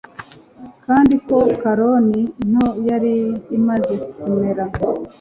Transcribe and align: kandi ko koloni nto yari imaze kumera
kandi 0.85 1.13
ko 1.27 1.37
koloni 1.61 2.21
nto 2.49 2.67
yari 2.87 3.15
imaze 3.57 3.93
kumera 4.21 4.63